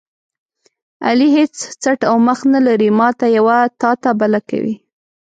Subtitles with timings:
[1.07, 4.75] علي هېڅ څټ او مخ نه لري، ماته یوه تاته بله کوي.